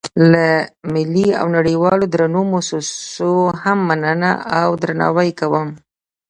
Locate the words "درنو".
2.13-2.41